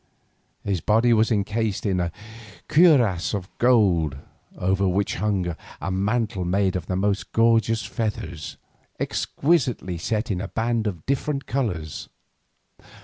His 0.63 0.81
body 0.81 1.13
was 1.13 1.29
encased 1.31 1.85
in 1.85 1.99
a 1.99 2.11
cuirass 2.67 3.35
of 3.35 3.55
gold, 3.59 4.17
over 4.57 4.87
which 4.87 5.17
hung 5.17 5.55
a 5.79 5.91
mantle 5.91 6.43
made 6.43 6.75
of 6.75 6.87
the 6.87 6.95
most 6.95 7.31
gorgeous 7.33 7.85
feathers, 7.85 8.57
exquisitely 8.99 9.99
set 9.99 10.31
in 10.31 10.43
bands 10.55 10.87
of 10.87 11.05
different 11.05 11.45
colours. 11.45 12.09